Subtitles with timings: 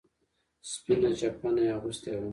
[0.71, 2.29] سپينه چپنه يې اغوستې وه.